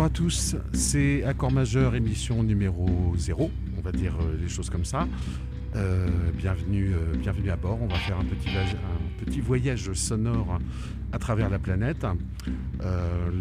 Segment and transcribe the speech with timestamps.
[0.00, 2.88] Bonjour à tous, c'est Accord Majeur, émission numéro
[3.18, 5.06] 0, on va dire euh, les choses comme ça.
[5.76, 8.24] Euh, bienvenue, euh, bienvenue à bord, on va faire un
[9.22, 10.58] petit voyage sonore
[11.12, 12.06] à travers la planète.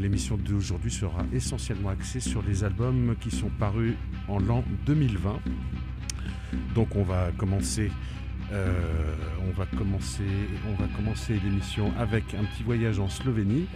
[0.02, 3.94] L'émission d'aujourd'hui sera essentiellement axée sur les albums qui sont parus
[4.28, 5.40] en l'an 2020.
[6.76, 7.90] Donc on va commencer
[8.52, 8.74] euh,
[9.48, 10.24] on va commencer,
[10.68, 13.68] on va commencer l'émission avec un petit voyage en Slovénie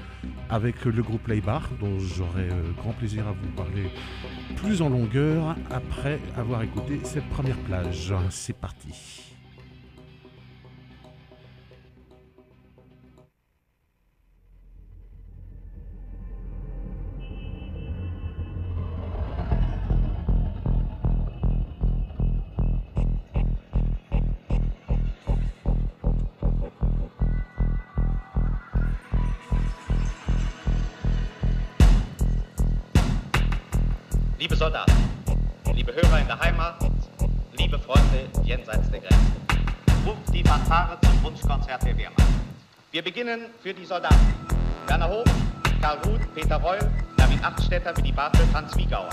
[0.49, 3.89] avec le groupe Leibar, dont j'aurai euh, grand plaisir à vous parler
[4.55, 8.13] plus en longueur après avoir écouté cette première plage.
[8.29, 9.32] C'est parti.
[43.03, 44.15] Beginnen für die Soldaten.
[44.87, 45.25] Werner Hoch,
[45.81, 46.79] Karl Ruth, Peter Reul,
[47.17, 49.09] David Achtstetter, Willy Bartel, Franz Wiegauer.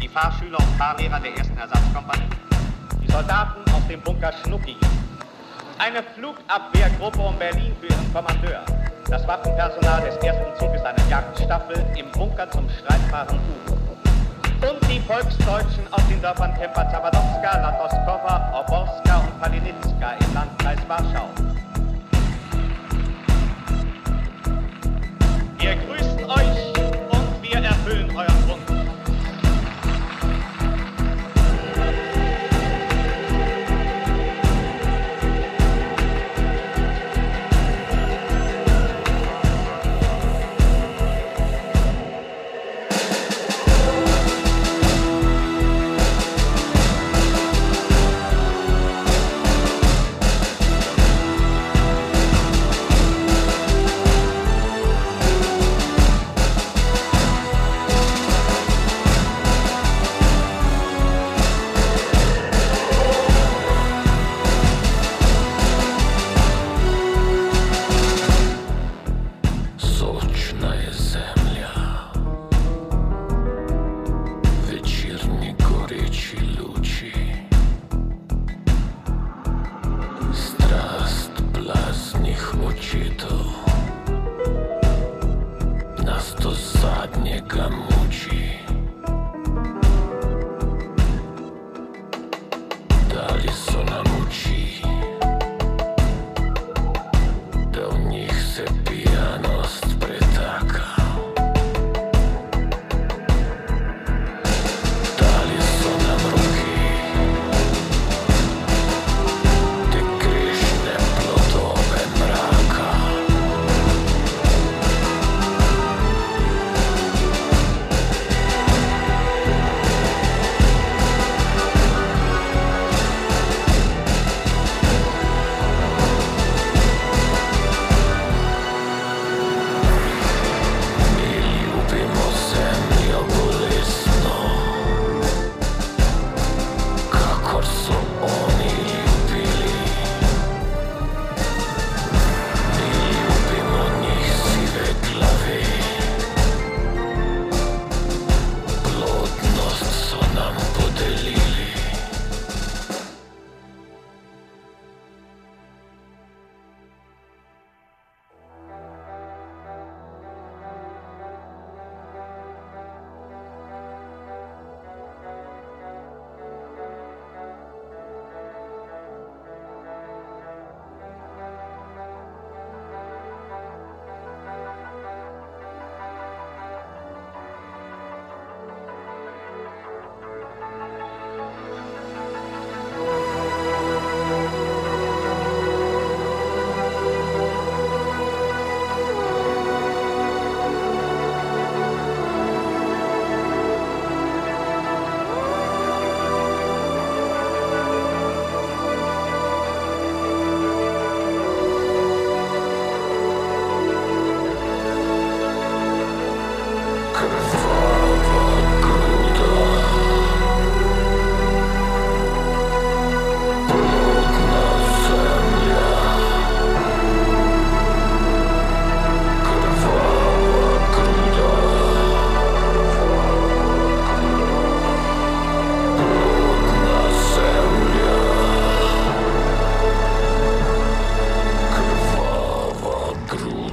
[0.00, 2.28] Die Fahrschüler und Fahrlehrer der ersten Ersatzkompanie.
[3.02, 4.76] Die Soldaten aus dem Bunker Schnucki.
[5.78, 8.62] Eine Flugabwehrgruppe um Berlin für ihren Kommandeur.
[9.08, 14.66] Das Waffenpersonal des ersten Zuges einer Jagdstaffel im Bunker zum streitbaren U.
[14.66, 21.35] Und die Volksdeutschen aus den Dörfern Kemper Zawadowska, Latoskowa, Oborska und Palinitska im Landkreis Warschau.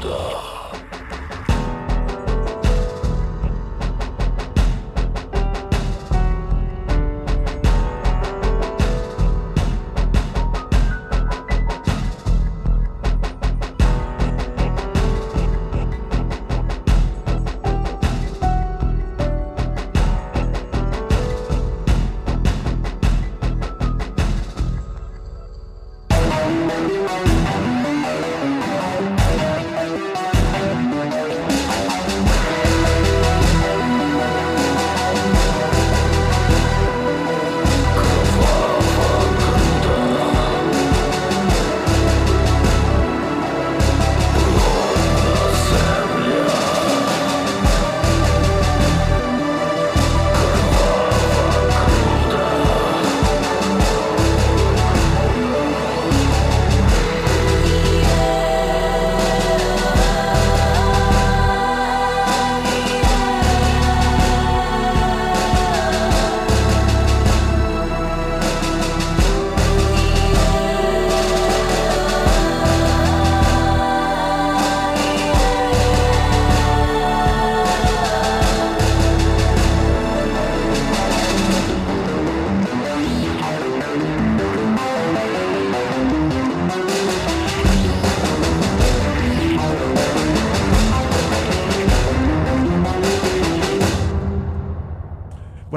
[0.03, 0.52] Buddha.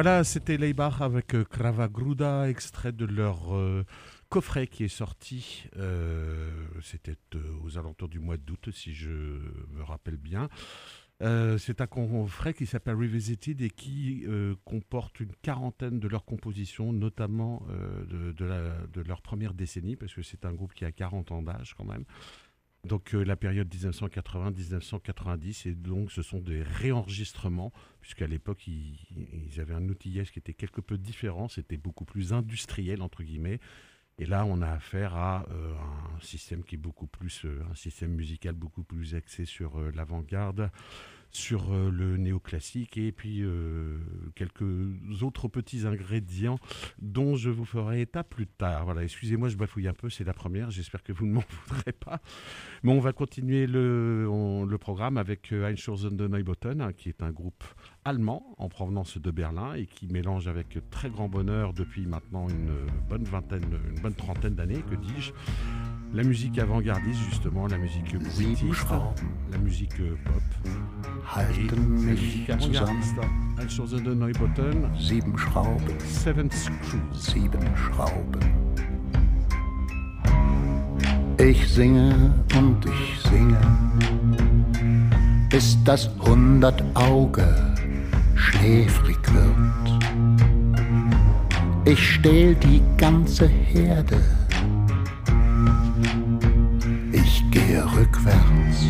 [0.07, 3.85] Voilà, c'était Leibach avec euh, Kravagruda, extrait de leur euh,
[4.29, 5.65] coffret qui est sorti.
[5.79, 6.49] euh,
[6.81, 7.17] C'était
[7.65, 10.49] aux alentours du mois d'août, si je me rappelle bien.
[11.21, 14.25] C'est un coffret qui s'appelle Revisited et qui
[14.65, 17.67] comporte une quarantaine de leurs compositions, notamment
[18.09, 21.87] de leur première décennie, parce que c'est un groupe qui a 40 ans d'âge quand
[21.87, 22.05] même.
[22.87, 29.75] Donc euh, la période 1980-1990, et donc ce sont des réenregistrements, puisqu'à l'époque ils, avaient
[29.75, 33.61] un outillage qui était quelque peu différent, c'était beaucoup plus industriel entre guillemets.
[34.19, 35.75] Et là, on a affaire à euh,
[36.17, 40.71] un système qui est beaucoup plus, euh, un système musical beaucoup plus axé sur l'avant-garde,
[41.31, 43.99] sur euh, le néoclassique et puis euh,
[44.35, 44.63] quelques
[45.23, 46.59] autres petits ingrédients
[47.01, 48.85] dont je vous ferai état plus tard.
[48.85, 51.93] Voilà, excusez-moi, je bafouille un peu, c'est la première, j'espère que vous ne m'en voudrez
[51.93, 52.21] pas.
[52.83, 57.09] Mais on va continuer le, on- le programme avec euh, Einschurzen de Neubotten, hein, qui
[57.09, 57.65] est un groupe
[58.05, 62.71] allemand en provenance de Berlin et qui mélange avec très grand bonheur depuis maintenant une
[63.09, 63.65] bonne vingtaine,
[63.95, 65.33] une bonne trentaine d'années, que dis-je,
[66.15, 68.15] la musique avant-gardiste justement, la musique
[68.73, 69.13] Schrauben
[69.51, 70.71] la musique pop
[71.25, 73.03] halten mich zusammen.
[74.99, 75.97] Sieben Schrauben,
[77.13, 78.41] sieben Schrauben.
[81.39, 83.61] Ich singe und ich singe,
[85.51, 87.47] bis das hundert Auge
[88.35, 89.57] schläfrig wird.
[91.85, 94.21] Ich stehl die ganze Herde.
[97.13, 98.87] Ich gehe rückwärts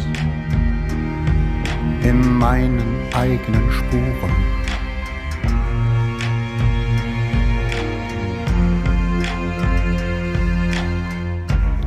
[2.08, 4.30] in meinen eigenen Spuren.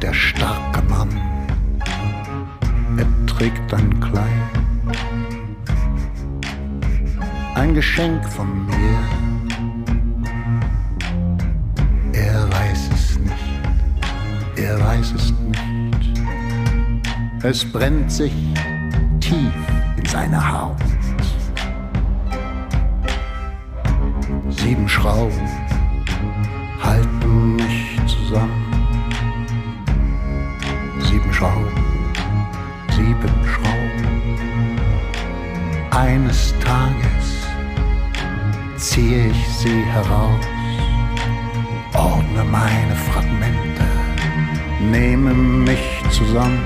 [0.02, 1.10] Der starke Mann,
[2.98, 4.52] er trägt ein Kleid,
[7.56, 9.00] ein Geschenk von mir.
[12.12, 16.22] Er weiß es nicht, er weiß es nicht.
[17.42, 18.34] Es brennt sich
[19.22, 19.79] tief
[20.24, 20.76] in seine Haut.
[24.50, 25.50] Sieben Schrauben
[26.84, 28.66] halten mich zusammen.
[31.02, 31.84] Sieben Schrauben,
[32.96, 34.80] sieben Schrauben.
[35.92, 37.48] Eines Tages
[38.78, 40.46] ziehe ich sie heraus,
[41.94, 43.86] ordne meine Fragmente,
[44.80, 46.64] nehme mich zusammen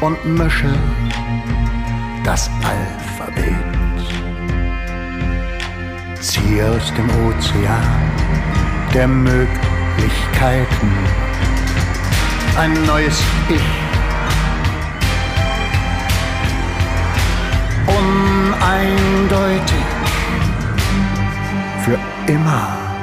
[0.00, 0.74] und mische
[2.24, 3.54] das Alphabet.
[6.20, 7.82] Ziehe aus dem Ozean
[8.94, 10.90] der Möglichkeiten
[12.56, 13.60] ein neues Ich.
[17.86, 19.84] Uneindeutig,
[21.84, 21.98] für
[22.32, 22.93] immer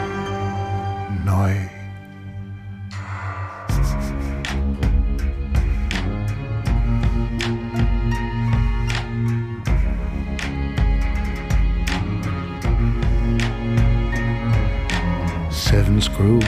[16.14, 16.44] screws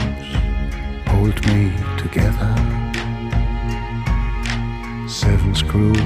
[1.08, 2.52] hold me together.
[5.08, 5.98] Seven screws,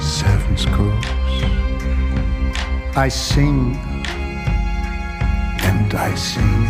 [0.00, 1.06] seven screws.
[2.96, 3.76] I sing
[5.68, 6.66] and I sing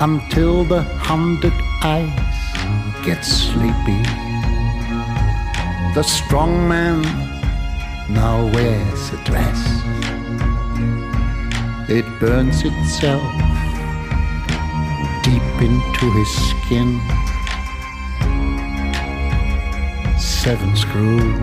[0.00, 2.42] until the hundred eyes
[3.04, 4.02] get sleepy.
[5.94, 7.02] The strong man
[8.08, 9.93] now wears a dress.
[11.86, 13.22] It burns itself
[15.22, 16.98] deep into his skin.
[20.18, 21.38] Seven screws.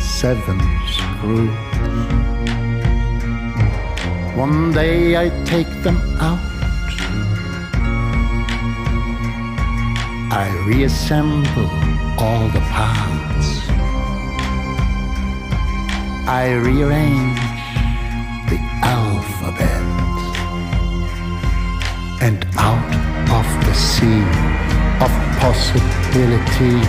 [0.00, 1.50] Seven screws.
[4.34, 6.40] One day I take them out.
[10.32, 11.70] I reassemble
[12.18, 13.19] all the parts.
[16.32, 17.40] I rearrange
[18.50, 19.82] the alphabet.
[22.22, 22.92] And out
[23.38, 24.22] of the sea
[25.04, 25.10] of
[25.42, 26.86] possibilities,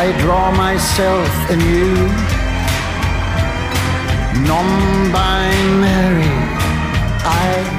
[0.00, 2.06] I draw myself anew,
[4.46, 6.34] non binary.
[7.26, 7.75] I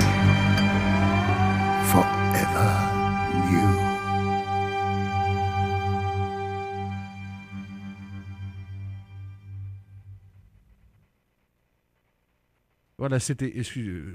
[13.08, 13.54] Voilà, c'était.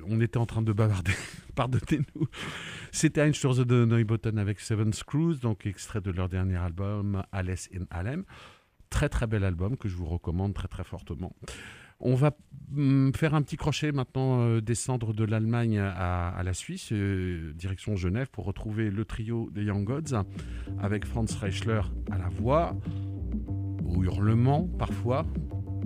[0.06, 1.14] On était en train de bavarder.
[1.54, 2.26] Pardonnez-nous.
[2.90, 7.70] C'était Ein Sturze de Neubotten avec Seven Screws, donc extrait de leur dernier album, Alice
[7.74, 8.24] in Alem.
[8.90, 11.34] Très très bel album que je vous recommande très très fortement.
[12.00, 12.36] On va
[12.68, 17.96] mm, faire un petit crochet maintenant, euh, descendre de l'Allemagne à, la Suisse, euh, direction
[17.96, 20.22] Genève, pour retrouver le trio des Young Gods,
[20.82, 21.80] avec Franz Reichler
[22.10, 22.76] à la voix,
[23.86, 25.24] au hurlement parfois.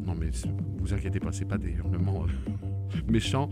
[0.05, 0.31] Non mais
[0.79, 2.76] vous inquiétez pas, c'est pas des hurlements euh,
[3.09, 3.49] méchants.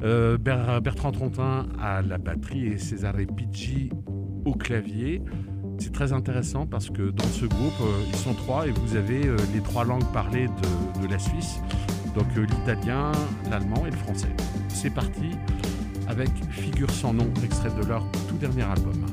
[0.00, 3.90] Bertrand Trontin à la batterie et César Picci
[4.44, 5.22] au clavier.
[5.78, 9.22] C'est très intéressant parce que dans ce groupe, ils sont trois et vous avez
[9.54, 11.60] les trois langues parlées de, de la Suisse.
[12.14, 13.12] Donc euh, l'italien,
[13.48, 14.34] l'allemand et le français.
[14.68, 15.30] C'est parti
[16.08, 19.06] avec Figure sans nom, extrait de leur tout dernier album.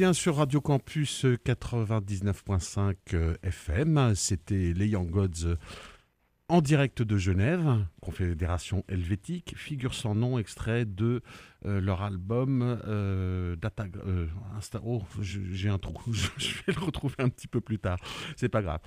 [0.00, 4.14] Bien sur Radio Campus 99.5 FM.
[4.14, 5.58] C'était les Young Gods
[6.48, 11.20] en direct de Genève, Confédération helvétique, figure sans nom, extrait de
[11.66, 13.84] euh, leur album euh, Data.
[14.06, 14.26] Euh,
[14.82, 17.98] oh, j'ai un trou, je vais le retrouver un petit peu plus tard,
[18.36, 18.80] c'est pas grave.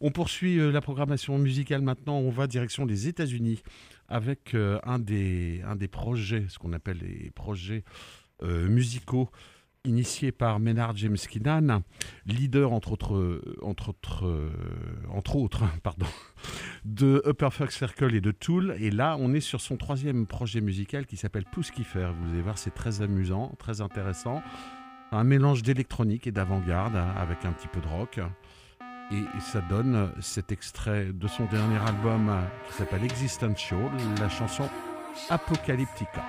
[0.00, 3.62] On poursuit la programmation musicale maintenant, on va direction les États-Unis
[4.08, 7.84] avec un, des, un des projets, ce qu'on appelle les projets
[8.42, 9.30] musicaux
[9.84, 11.82] initié par Ménard James Keenan,
[12.26, 14.50] leader entre autres, entre autres, euh,
[15.10, 16.06] entre autres pardon,
[16.84, 18.76] de Upper Fuck Circle et de Tool.
[18.80, 22.10] Et là, on est sur son troisième projet musical qui s'appelle Pouskiffer.
[22.22, 24.42] Vous allez voir, c'est très amusant, très intéressant.
[25.12, 28.20] Un mélange d'électronique et d'avant-garde avec un petit peu de rock.
[29.12, 32.34] Et ça donne cet extrait de son dernier album
[32.66, 34.68] qui s'appelle Existential, la chanson
[35.28, 36.24] Apocalyptica.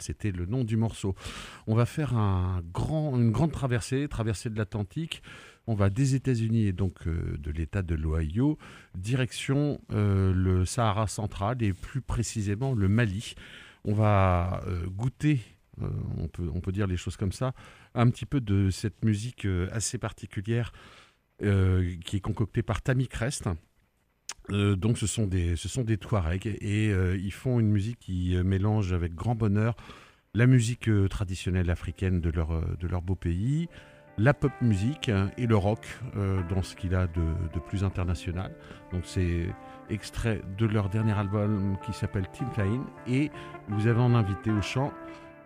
[0.00, 1.14] C'était le nom du morceau.
[1.66, 5.22] On va faire une grande traversée, traversée de l'Atlantique.
[5.70, 8.56] On va des États-Unis et donc euh, de l'État de l'Ohio,
[8.94, 13.34] direction euh, le Sahara central et plus précisément le Mali.
[13.84, 15.40] On va euh, goûter,
[15.78, 17.52] on, peut, dire les choses comme ça,
[17.94, 20.72] un petit peu de cette musique assez particulière
[21.38, 23.48] qui est concocté par Tammy Crest.
[24.50, 27.98] Euh, donc ce sont des, ce sont des Touaregs et euh, ils font une musique
[27.98, 29.76] qui mélange avec grand bonheur
[30.34, 33.68] la musique traditionnelle africaine de leur, de leur beau pays,
[34.18, 35.86] la pop musique et le rock
[36.48, 37.22] dans ce qu'il a de,
[37.54, 38.54] de, plus international.
[38.92, 39.46] Donc c'est
[39.88, 43.30] extrait de leur dernier album qui s'appelle Team Klein et
[43.68, 44.92] vous avez en invité au chant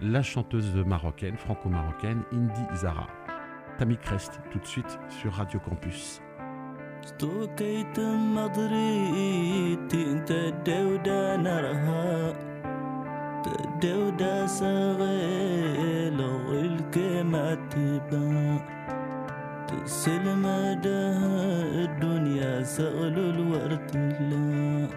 [0.02, 3.06] la chanteuse marocaine, franco-marocaine, Indy Zara.
[3.78, 6.20] Tammy Crest tout de suite sur Radio Campus.
[7.04, 8.00] استوكيت
[8.36, 9.78] مضري
[10.26, 12.32] تدودا نرها
[13.44, 16.20] تدودا سغيل
[16.64, 17.74] الكمات
[19.68, 20.42] تسلم
[20.84, 21.16] ده
[21.84, 24.88] الدنيا سغل الورد الله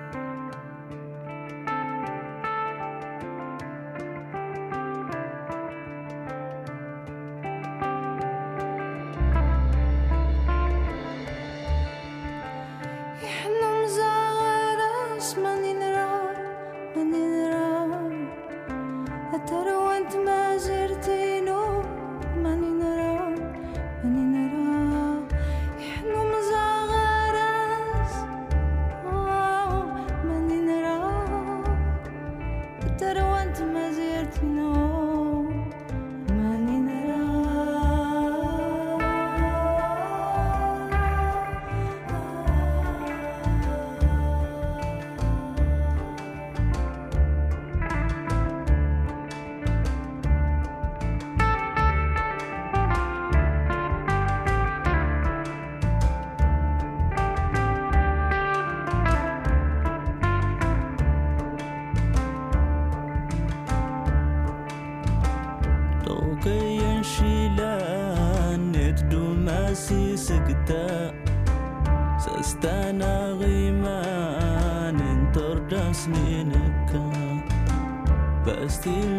[78.68, 79.15] still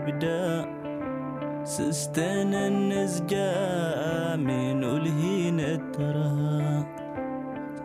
[0.00, 0.80] البداء.
[1.64, 6.84] سستان النسجة من ألهين ترى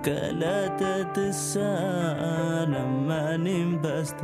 [0.05, 4.23] كلا تتساءل لما نبست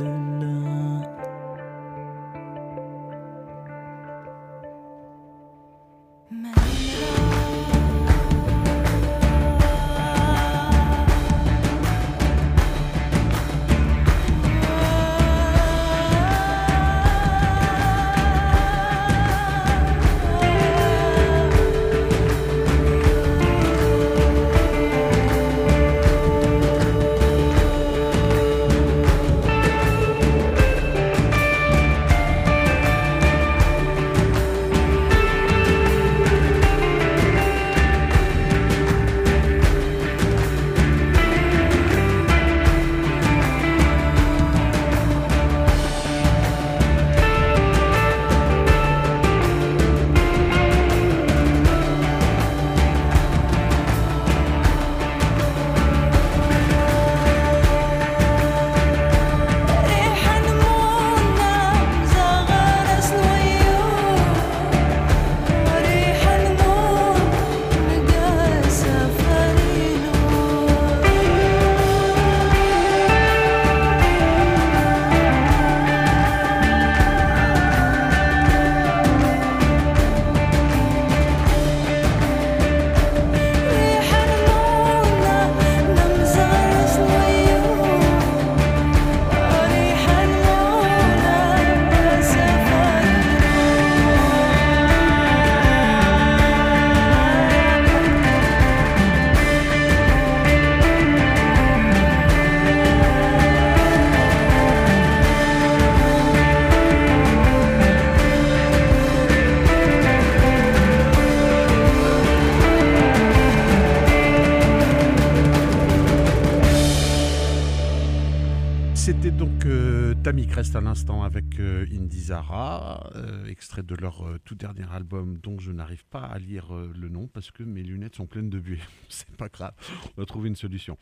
[120.74, 125.70] à l'instant avec euh, Indizara, euh, extrait de leur euh, tout dernier album dont je
[125.70, 128.78] n'arrive pas à lire le nom parce que mes lunettes sont pleines de buée.
[129.10, 129.74] C'est pas grave,
[130.16, 130.96] on va trouver une solution.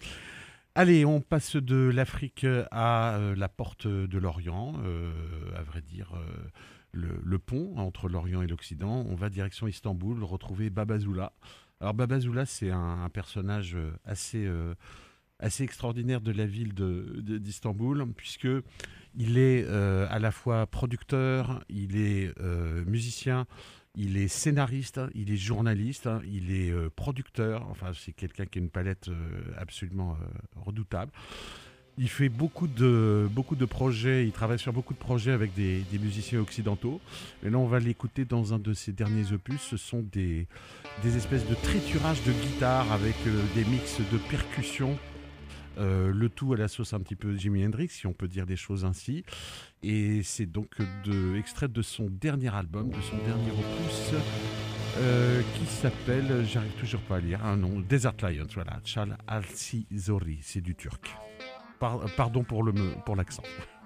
[0.75, 4.75] Allez, on passe de l'Afrique à la porte de l'Orient,
[5.57, 6.15] à vrai dire
[6.93, 9.05] le, pont entre l'Orient et l'Occident.
[9.09, 11.33] On va direction Istanbul retrouver Babazoula.
[11.81, 14.49] Alors Babazoula, c'est un, personnage assez,
[15.41, 18.49] assez extraordinaire de la ville de- de- d'Istanbul, puisque
[19.17, 23.47] il est euh, à la fois producteur, il est euh, musicien,
[23.97, 27.67] il est scénariste, il est journaliste, hein, il est euh, producteur.
[27.71, 29.11] Enfin, c'est quelqu'un qui a une palette
[29.57, 30.17] absolument
[30.57, 31.11] redoutable.
[31.99, 35.85] Il fait beaucoup de, beaucoup de projets, il travaille sur beaucoup de projets avec des,
[36.01, 37.01] musiciens occidentaux.
[37.45, 39.61] Et là, on va l'écouter dans un de ses derniers opus.
[39.61, 40.47] Ce sont des,
[41.03, 43.17] des espèces de triturages de guitare avec
[43.55, 44.97] des mix de percussions.
[45.79, 48.47] Euh, le tout à la sauce un petit peu Jimi Hendrix, si on peut dire
[48.47, 49.25] des choses ainsi.
[49.83, 54.15] Et c'est donc de, extrait de son dernier album, de son dernier opus.
[54.99, 60.41] Euh, qui s'appelle, j'arrive toujours pas à lire, un nom, Desert Lions, voilà, Chal Alsizori,
[60.43, 61.15] c'est du turc.
[61.79, 62.69] Pardon pour
[63.07, 63.45] pour l'accent.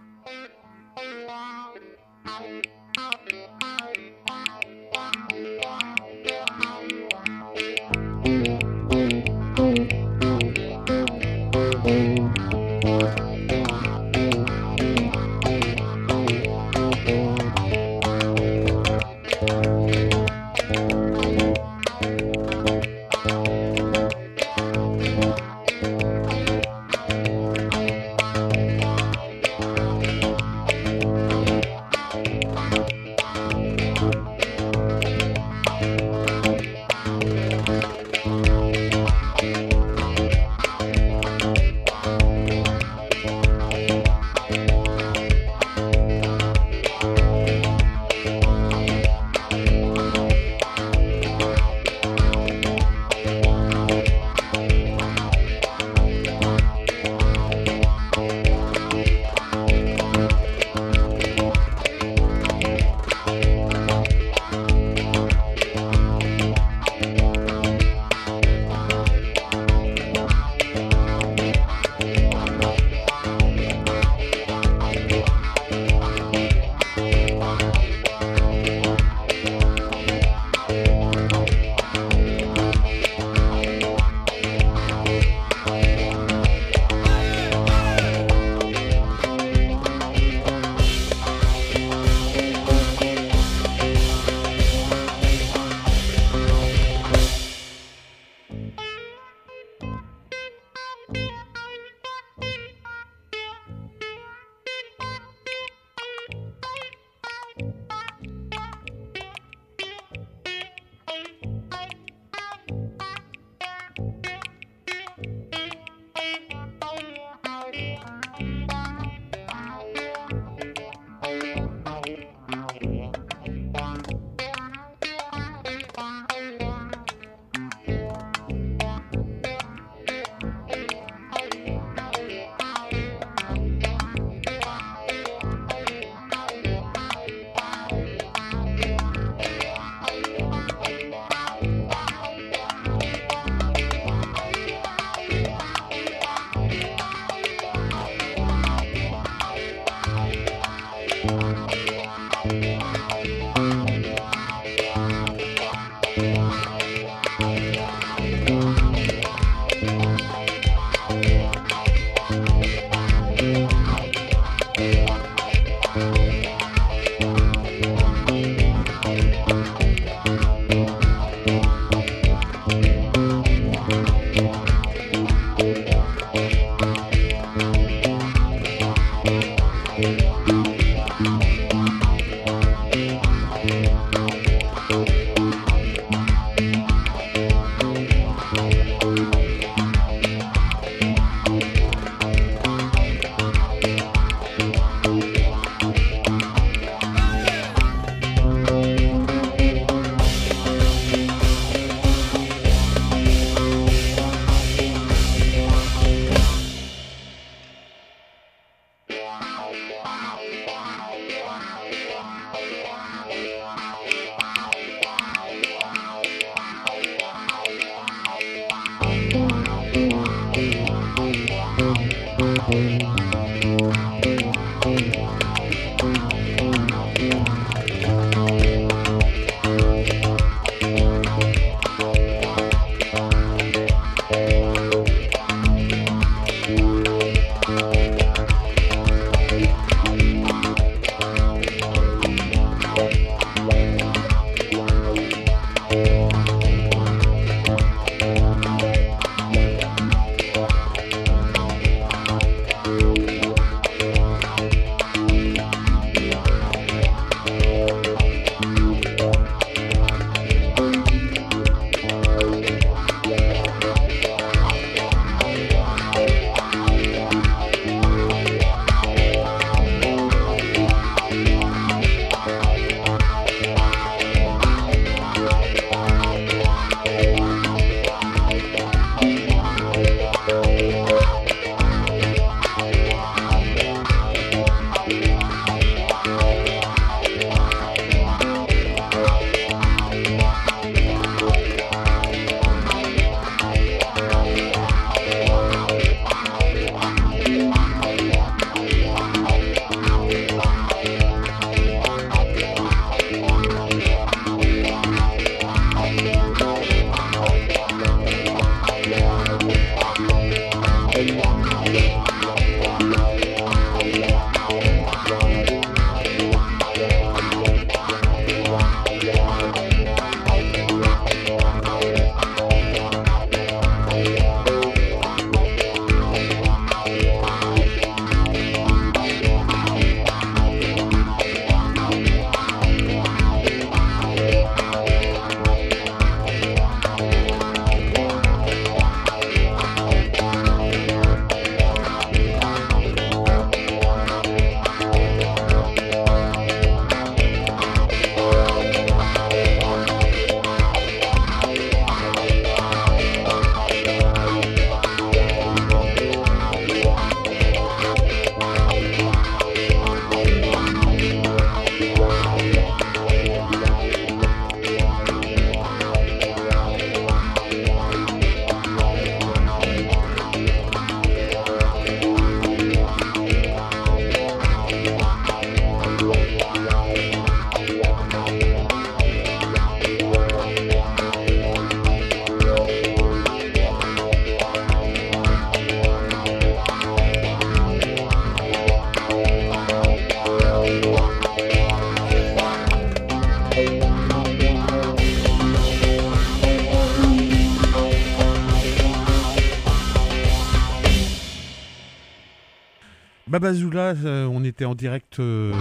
[403.65, 405.73] Babazoula, euh, on était en direct euh,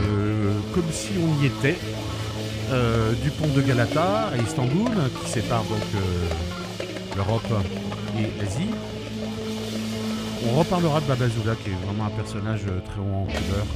[0.73, 1.77] comme si on y était,
[2.71, 4.87] euh, du pont de Galata à Istanbul,
[5.21, 5.81] qui sépare donc
[7.17, 7.43] l'Europe
[8.17, 8.69] et l'Asie.
[10.47, 13.67] On reparlera de Babazoula, qui est vraiment un personnage très haut en couleur.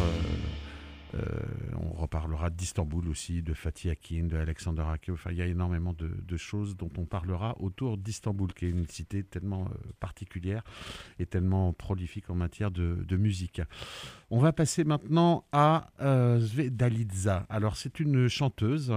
[2.27, 5.13] On reparlera d'Istanbul aussi, de Fatih Akin, de Alexander Hakim.
[5.13, 8.85] Enfin, il y a énormément de, choses dont on parlera autour d'Istanbul, qui est une
[8.87, 10.63] cité tellement euh, particulière
[11.19, 13.61] et tellement prolifique en matière de, musique.
[14.29, 16.45] On va passer maintenant à euh.
[17.49, 18.93] Alors, c'est une chanteuse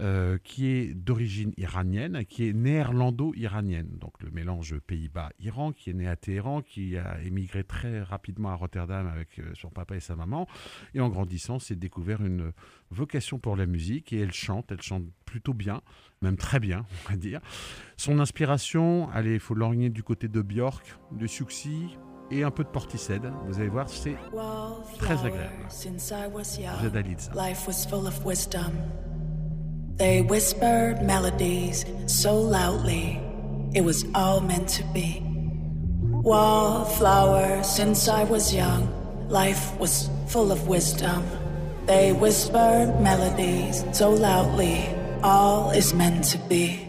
[0.00, 6.06] euh, qui est d'origine iranienne, qui est néerlando-iranienne, donc le mélange Pays-Bas-Iran, qui est né
[6.06, 10.14] à Téhéran, qui a émigré très rapidement à Rotterdam avec euh, son papa et sa
[10.14, 10.46] maman,
[10.94, 12.52] et en grandissant, s'est découvert une
[12.90, 15.80] vocation pour la musique, et elle chante, elle chante plutôt bien,
[16.22, 17.40] même très bien, on va dire.
[17.96, 21.96] Son inspiration, allez, il faut l'origner du côté de Björk, de Suxi,
[22.30, 23.22] et un peu de Portishead.
[23.46, 24.16] Vous allez voir, c'est
[24.98, 25.64] très agréable.
[29.98, 33.20] They whispered melodies so loudly,
[33.74, 35.20] it was all meant to be.
[36.22, 38.86] Wallflower, since I was young,
[39.28, 41.26] life was full of wisdom.
[41.86, 44.88] They whispered melodies so loudly,
[45.24, 46.87] all is meant to be.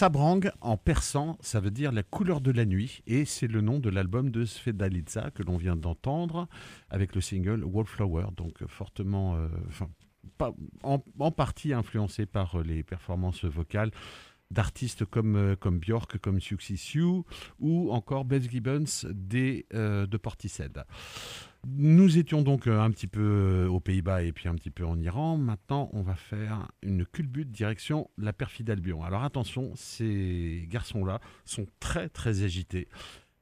[0.00, 3.78] Chabrang, en persan, ça veut dire la couleur de la nuit, et c'est le nom
[3.80, 6.48] de l'album de Svedalitza que l'on vient d'entendre
[6.88, 9.90] avec le single Wallflower, donc fortement, euh, enfin,
[10.82, 13.90] en, partie influencé par euh, les performances vocales
[14.50, 17.26] d'artistes comme, euh, comme Björk, comme Siouxsie Sioux,
[17.58, 20.82] ou encore Beth Gibbons des, de Portishead.
[21.66, 24.84] Nous étions donc euh, un petit peu euh, aux Pays-Bas et puis un petit peu
[24.86, 25.36] en Iran.
[25.36, 29.04] Maintenant, on va faire une culbute direction la perfide Albion.
[29.04, 32.88] Alors attention, ces garçons-là sont très très agités,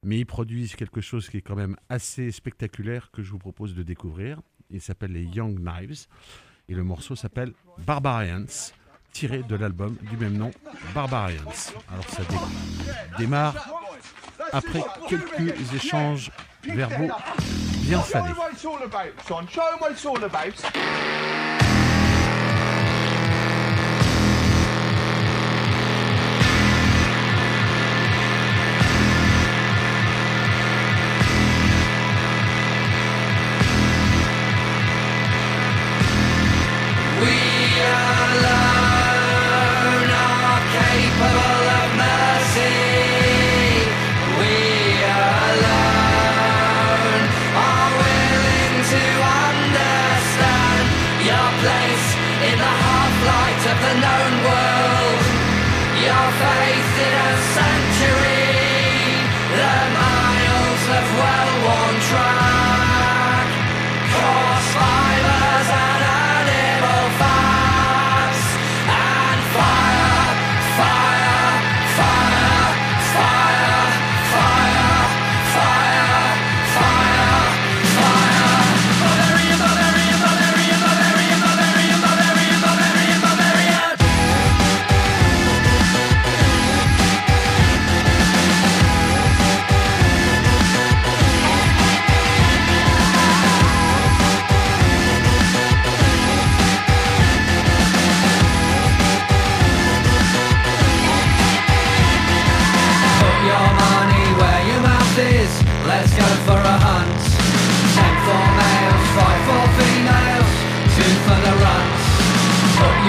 [0.03, 3.73] mais ils produisent quelque chose qui est quand même assez spectaculaire que je vous propose
[3.73, 4.41] de découvrir.
[4.69, 6.05] Il s'appelle les Young Knives
[6.67, 7.53] et le morceau s'appelle
[7.87, 8.45] Barbarians,
[9.13, 10.51] tiré de l'album du même nom,
[10.93, 11.41] Barbarians.
[11.89, 13.55] Alors ça dé- démarre
[14.51, 16.31] après quelques échanges
[16.63, 17.13] verbaux
[17.81, 18.29] bien salés.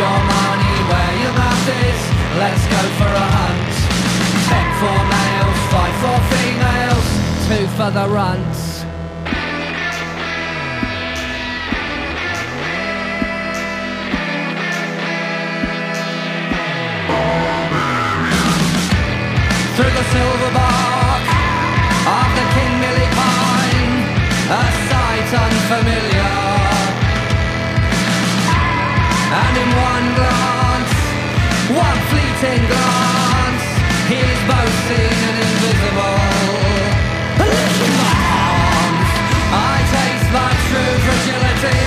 [0.00, 2.00] Your money where your mouth is.
[2.42, 3.72] Let's go for a hunt.
[4.48, 7.06] Ten for males, five for females,
[7.46, 8.60] two for the runs.
[19.76, 20.59] through the silver
[30.18, 30.92] glance,
[31.70, 33.66] one fleeting glance,
[34.10, 34.40] he's
[34.88, 36.20] seen and invisible.
[37.38, 38.16] Listen my
[38.48, 39.10] arms,
[39.52, 41.84] I taste my true fragility,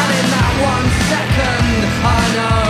[0.00, 2.66] and in that one second, I know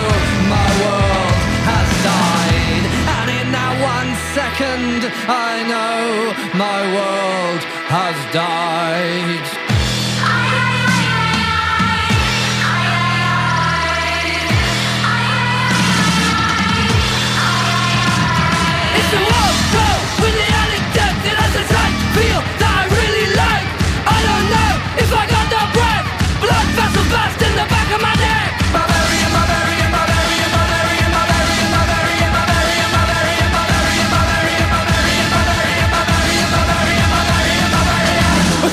[0.56, 1.36] my world
[1.70, 2.84] has died.
[3.18, 7.62] And in that one second, I know my world
[7.92, 9.57] has died.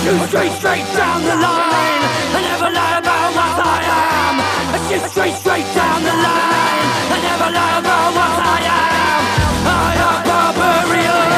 [0.05, 2.03] Shoot straight, straight down the line.
[2.37, 4.35] I never lie about what I am.
[4.69, 6.87] I shoot straight, straight down the line.
[7.09, 9.21] I never lie about what I am.
[9.65, 11.29] I am barbarian.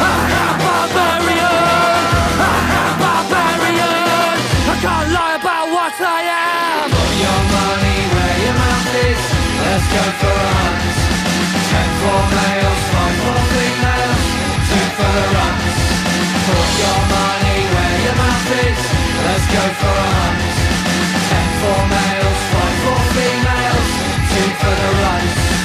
[0.00, 2.00] I am barbarian.
[2.40, 4.36] I am barbarian.
[4.72, 6.88] I can't lie about what I am.
[6.96, 9.22] Put your money where your mouth is.
[9.60, 10.96] Let's go for hunt.
[11.68, 14.24] Ten for males, five for females,
[14.72, 15.76] two for the runs.
[16.48, 17.49] Put your money
[18.50, 18.80] is.
[19.26, 20.42] Let's go for a hunt.
[21.30, 23.88] Ten for males, five for females,
[24.32, 25.59] two for the runs.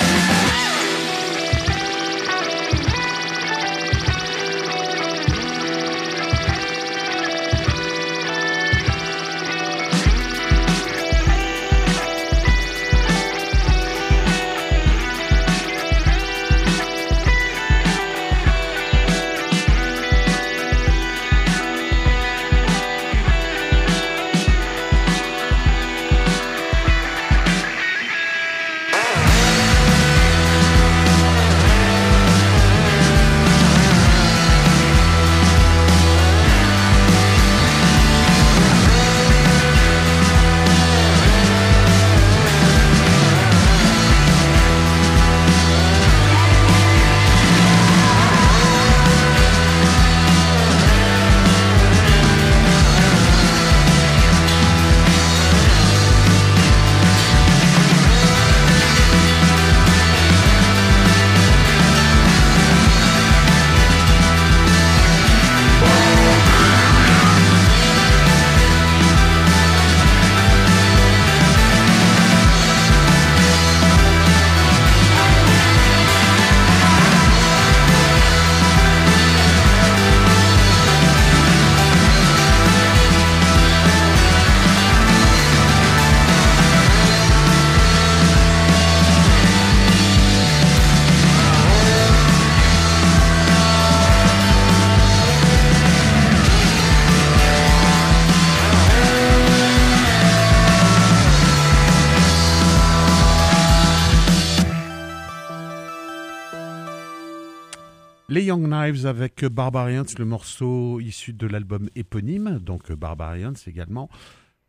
[108.55, 114.09] Young Knives avec Barbarians, le morceau issu de l'album éponyme, donc Barbarians également.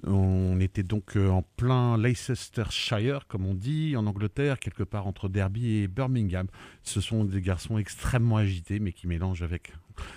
[0.02, 5.28] On était donc euh, en plein Leicestershire, comme on dit, en Angleterre, quelque part entre
[5.28, 6.48] Derby et Birmingham.
[6.82, 9.72] Ce sont des garçons extrêmement agités, mais qui mélangent avec.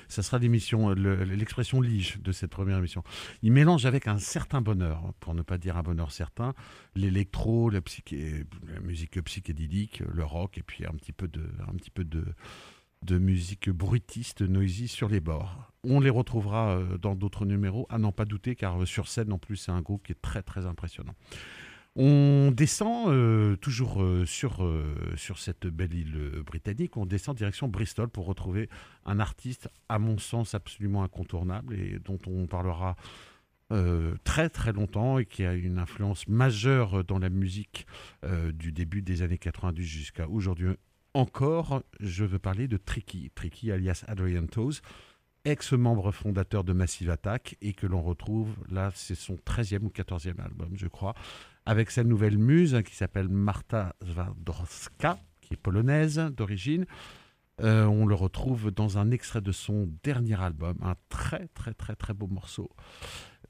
[0.08, 3.04] Ça sera l'émission, l'expression lige de cette première émission.
[3.44, 6.56] Ils mélangent avec un certain bonheur, pour ne pas dire un bonheur certain,
[6.96, 11.92] l'électro, la, la musique psychédélique, le rock, et puis un petit peu de, un petit
[11.92, 12.26] peu de,
[13.04, 15.72] de musique bruitiste, noisy sur les bords.
[15.84, 19.32] On les retrouvera euh, dans d'autres numéros, à n'en pas douter, car euh, sur scène,
[19.32, 21.16] en plus, c'est un groupe qui est très très impressionnant.
[21.96, 24.72] On descend euh, toujours sur,
[25.16, 28.70] sur cette belle île britannique, on descend direction Bristol pour retrouver
[29.06, 32.96] un artiste, à mon sens, absolument incontournable et dont on parlera
[34.24, 37.86] très très longtemps et qui a une influence majeure dans la musique
[38.54, 40.70] du début des années 90 jusqu'à aujourd'hui
[41.14, 44.82] encore, je veux parler de Tricky, Tricky alias Adrian Toes,
[45.46, 50.40] ex-membre fondateur de Massive Attack et que l'on retrouve, là c'est son 13e ou 14e
[50.42, 51.16] album je crois,
[51.66, 56.86] avec sa nouvelle muse hein, qui s'appelle Marta Zwardowska, qui est polonaise d'origine.
[57.62, 61.96] Euh, on le retrouve dans un extrait de son dernier album, un très très très
[61.96, 62.70] très beau morceau.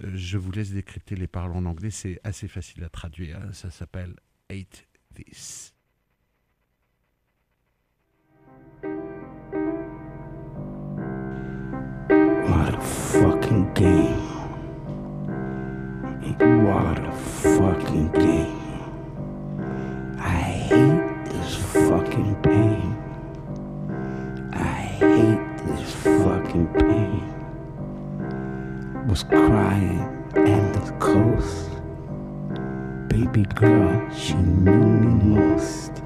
[0.03, 3.37] Euh, je vous laisse décrypter les paroles en anglais, c'est assez facile à traduire.
[3.37, 3.53] Hein.
[3.53, 4.15] Ça s'appelle
[4.49, 5.75] Hate This.
[13.09, 14.19] Fucking game.
[16.37, 18.59] What a fucking game.
[20.19, 22.95] I hate this fucking pain.
[24.53, 27.25] I hate this fucking pain.
[29.07, 30.01] Was crying
[30.35, 31.71] at the coast.
[33.07, 36.03] Baby girl, she knew me most.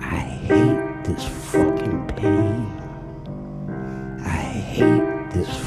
[0.00, 2.70] I hate this fucking pain.
[4.24, 4.38] I
[4.72, 5.65] hate this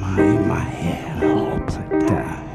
[0.00, 2.49] my, in my head, I hope I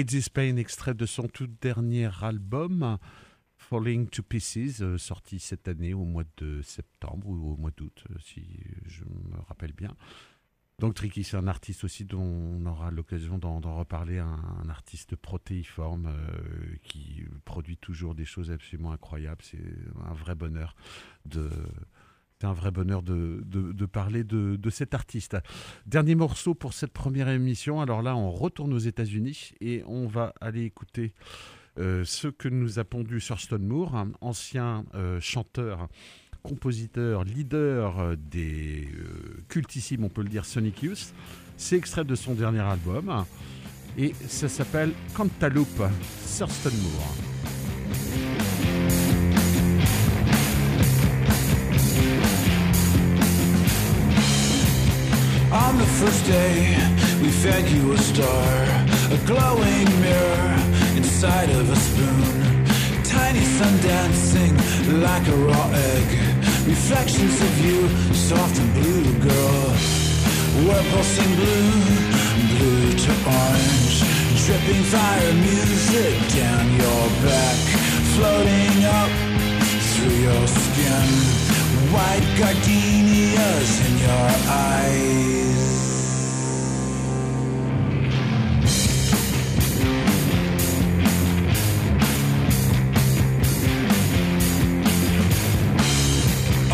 [0.00, 2.98] Tricky Hate This Pain, extrait de son tout dernier album.
[3.58, 8.04] Falling to Pieces, euh, sorti cette année au mois de septembre ou au mois d'août,
[8.10, 8.42] euh, si
[8.86, 9.94] je me rappelle bien.
[10.78, 15.16] Donc Tricky, c'est un artiste aussi dont on aura l'occasion d'en reparler, un, un artiste
[15.16, 19.42] protéiforme euh, qui produit toujours des choses absolument incroyables.
[19.42, 19.62] C'est
[20.06, 20.74] un vrai bonheur
[21.26, 21.50] de...
[22.40, 25.36] C'est un vrai bonheur de, de- parler de, de cet artiste.
[25.84, 27.82] Dernier morceau pour cette première émission.
[27.82, 31.12] Alors là, on retourne aux États-Unis et on va aller écouter
[31.78, 35.88] euh, ce que nous a pondu Thurston Moore, un ancien euh, chanteur,
[36.42, 38.88] compositeur, leader euh, des
[39.48, 41.12] cultissimes, on peut le dire, Sonic Youth.
[41.58, 43.26] C'est extrait de son dernier album
[43.98, 45.82] et ça s'appelle Cantaloupe,
[46.38, 48.69] Thurston Moore.
[55.52, 56.78] On the first day,
[57.20, 58.52] we fed you a star,
[59.10, 60.54] a glowing mirror
[60.94, 62.64] inside of a spoon.
[63.02, 64.54] Tiny sun dancing
[65.02, 66.06] like a raw egg.
[66.68, 69.66] Reflections of you, soft and blue, girl.
[70.66, 71.72] We're pulsing blue,
[72.54, 74.06] blue to orange.
[74.46, 77.58] Dripping fire music down your back,
[78.14, 79.10] floating up
[79.98, 81.59] through your skin.
[81.92, 85.70] White gardenias in your eyes.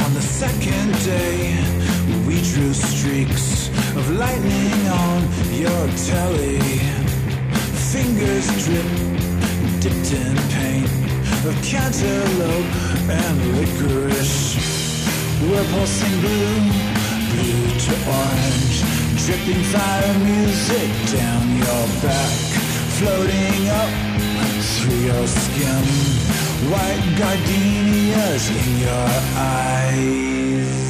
[0.04, 1.56] On the second day,
[2.26, 6.58] we drew streaks of lightning on your telly.
[7.90, 8.90] Fingers drip,
[9.80, 10.90] dipped in paint
[11.46, 12.74] of cantaloupe
[13.08, 14.75] and licorice.
[15.42, 16.60] We're pulsing blue,
[17.30, 18.76] blue to orange,
[19.20, 22.32] dripping fire music down your back,
[22.96, 23.92] floating up
[24.80, 25.84] through your skin.
[26.72, 30.85] White gardenias in your eyes.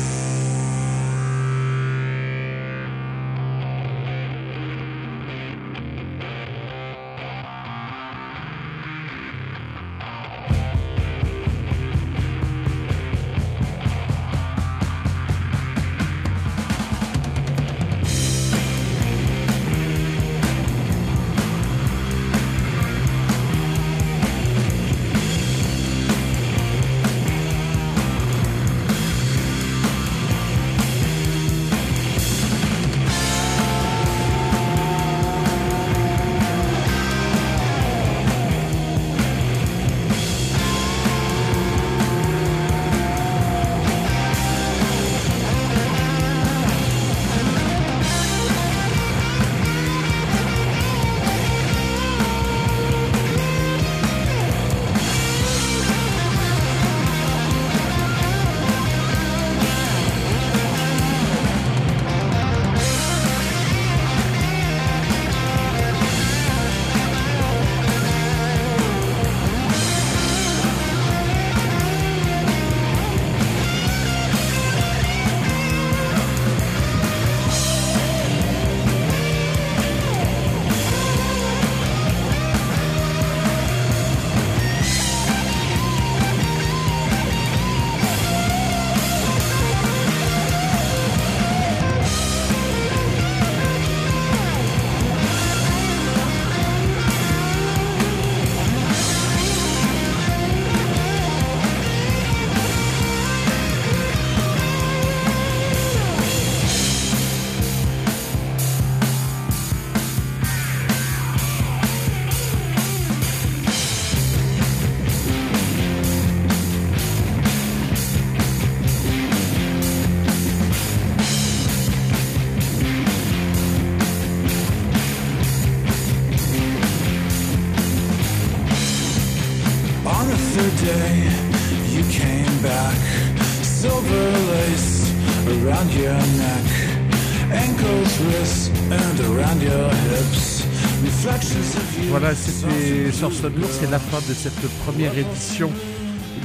[143.19, 145.73] Thurston Moore, c'est la fin de cette première édition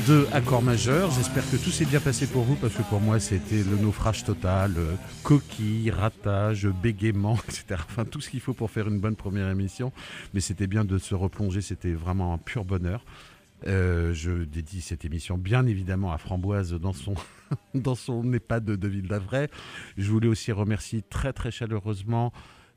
[0.07, 1.11] de Accord majeur.
[1.11, 4.24] J'espère que tout s'est bien passé pour vous parce que pour moi c'était le naufrage
[4.24, 7.82] total, euh, coquille, ratage, bégaiement, etc.
[7.89, 9.91] Enfin tout ce qu'il faut pour faire une bonne première émission.
[10.34, 13.03] Mais c'était bien de se replonger, c'était vraiment un pur bonheur.
[13.67, 17.15] Euh, je dédie cette émission bien évidemment à Framboise dans son,
[17.76, 19.49] dans son EHPAD de, de Ville d'Avray.
[19.97, 22.32] Je voulais aussi remercier très très chaleureusement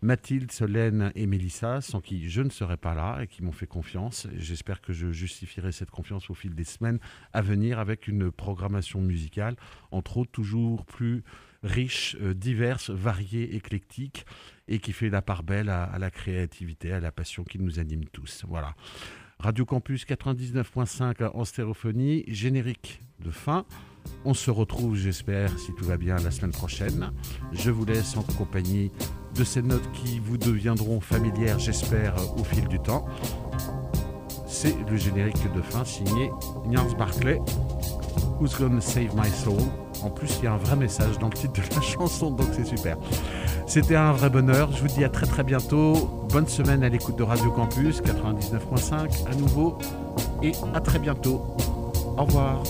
[0.05, 3.66] Mathilde, Solène et Mélissa, sans qui je ne serais pas là et qui m'ont fait
[3.66, 4.26] confiance.
[4.36, 6.98] J'espère que je justifierai cette confiance au fil des semaines
[7.32, 9.57] à venir avec une programmation musicale,
[9.92, 11.24] entre autres toujours plus
[11.62, 14.26] riche, euh, diverse, variée, éclectique
[14.68, 18.05] et qui fait la part belle à, la créativité, à la passion qui nous anime
[18.05, 18.44] tous.
[18.46, 18.74] Voilà.
[19.38, 23.64] Radio Campus 99.5 en stéréophonie, générique de fin.
[24.26, 27.11] On se retrouve, j'espère, si tout va bien, la semaine prochaine.
[27.55, 28.90] Je vous laisse en compagnie
[29.35, 33.05] de ces notes qui vous deviendront familières, j'espère, au fil du temps.
[34.47, 36.30] C'est le générique de fin signé
[36.66, 37.41] Niels Barclay,
[38.41, 39.61] Who's Gonna Save My Soul.
[40.03, 42.49] En plus, il y a un vrai message dans le titre de la chanson, donc
[42.53, 42.97] c'est super.
[43.66, 44.70] C'était un vrai bonheur.
[44.72, 46.26] Je vous dis à très très bientôt.
[46.30, 49.78] Bonne semaine à l'écoute de Radio Campus 99.5 à nouveau.
[50.43, 51.43] Et à très bientôt.
[52.16, 52.62] Au revoir.